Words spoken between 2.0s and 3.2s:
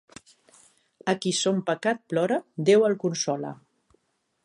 plora, Déu el